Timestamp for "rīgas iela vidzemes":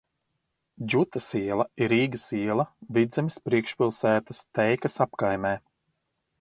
1.93-3.39